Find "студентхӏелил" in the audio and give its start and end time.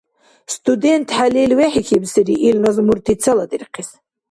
0.53-1.51